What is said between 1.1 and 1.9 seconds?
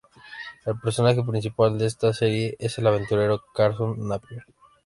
principal de